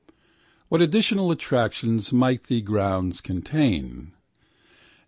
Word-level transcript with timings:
What 0.67 0.81
additional 0.81 1.29
attractions 1.29 2.11
might 2.11 2.45
the 2.45 2.59
grounds 2.61 3.21
contain? 3.21 4.13